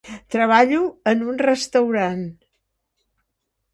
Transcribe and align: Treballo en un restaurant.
Treballo 0.35 0.79
en 1.11 1.21
un 1.33 1.37
restaurant. 1.47 2.25